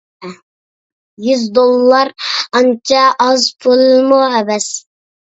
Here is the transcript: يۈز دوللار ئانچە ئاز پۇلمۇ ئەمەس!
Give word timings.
يۈز 1.25 1.41
دوللار 1.57 2.09
ئانچە 2.59 3.03
ئاز 3.25 3.45
پۇلمۇ 3.67 4.23
ئەمەس! 4.29 4.71